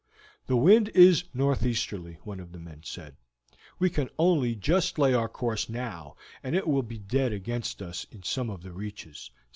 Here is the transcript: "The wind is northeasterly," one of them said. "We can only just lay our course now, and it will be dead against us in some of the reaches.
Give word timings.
"The 0.47 0.55
wind 0.57 0.89
is 0.95 1.25
northeasterly," 1.31 2.17
one 2.23 2.39
of 2.39 2.53
them 2.53 2.67
said. 2.83 3.17
"We 3.77 3.91
can 3.91 4.09
only 4.17 4.55
just 4.55 4.97
lay 4.97 5.13
our 5.13 5.29
course 5.29 5.69
now, 5.69 6.15
and 6.41 6.55
it 6.55 6.67
will 6.67 6.81
be 6.81 6.97
dead 6.97 7.31
against 7.33 7.83
us 7.83 8.05
in 8.05 8.23
some 8.23 8.49
of 8.49 8.63
the 8.63 8.71
reaches. 8.71 9.29